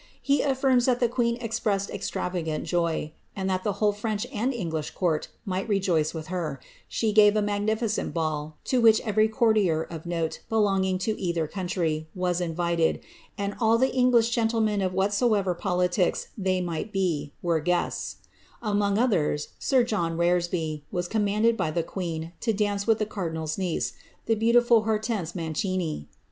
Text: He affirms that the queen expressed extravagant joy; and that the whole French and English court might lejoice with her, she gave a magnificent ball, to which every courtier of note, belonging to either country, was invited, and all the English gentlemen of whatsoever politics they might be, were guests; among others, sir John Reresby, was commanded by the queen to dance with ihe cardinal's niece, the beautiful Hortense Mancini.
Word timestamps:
He 0.19 0.41
affirms 0.41 0.87
that 0.87 0.99
the 0.99 1.07
queen 1.07 1.35
expressed 1.39 1.91
extravagant 1.91 2.63
joy; 2.63 3.11
and 3.35 3.47
that 3.51 3.63
the 3.63 3.73
whole 3.73 3.91
French 3.93 4.25
and 4.33 4.51
English 4.51 4.89
court 4.95 5.27
might 5.45 5.69
lejoice 5.69 6.11
with 6.11 6.25
her, 6.29 6.59
she 6.87 7.13
gave 7.13 7.35
a 7.35 7.41
magnificent 7.43 8.11
ball, 8.11 8.57
to 8.63 8.81
which 8.81 8.99
every 9.01 9.27
courtier 9.27 9.83
of 9.83 10.07
note, 10.07 10.39
belonging 10.49 10.97
to 10.97 11.11
either 11.21 11.45
country, 11.45 12.09
was 12.15 12.41
invited, 12.41 12.99
and 13.37 13.55
all 13.61 13.77
the 13.77 13.93
English 13.93 14.31
gentlemen 14.31 14.81
of 14.81 14.91
whatsoever 14.95 15.53
politics 15.53 16.29
they 16.35 16.61
might 16.61 16.91
be, 16.91 17.31
were 17.43 17.59
guests; 17.59 18.15
among 18.59 18.97
others, 18.97 19.49
sir 19.59 19.83
John 19.83 20.17
Reresby, 20.17 20.81
was 20.91 21.07
commanded 21.07 21.55
by 21.55 21.69
the 21.69 21.83
queen 21.83 22.31
to 22.39 22.51
dance 22.53 22.87
with 22.87 22.99
ihe 23.03 23.09
cardinal's 23.09 23.55
niece, 23.59 23.93
the 24.25 24.33
beautiful 24.33 24.81
Hortense 24.85 25.35
Mancini. 25.35 26.07